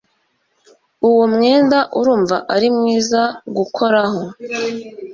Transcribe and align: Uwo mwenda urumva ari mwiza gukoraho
Uwo 1.07 1.23
mwenda 1.33 1.79
urumva 1.99 2.37
ari 2.55 2.67
mwiza 2.77 3.21
gukoraho 3.57 4.21